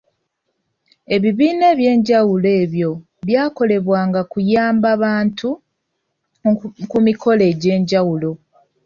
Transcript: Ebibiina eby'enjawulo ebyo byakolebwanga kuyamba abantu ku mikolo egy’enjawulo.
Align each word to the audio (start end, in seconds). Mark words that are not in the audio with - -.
Ebibiina 1.15 1.63
eby'enjawulo 1.73 2.47
ebyo 2.63 2.91
byakolebwanga 3.27 4.21
kuyamba 4.31 4.87
abantu 4.95 5.49
ku 6.91 6.97
mikolo 7.07 7.41
egy’enjawulo. 7.51 8.31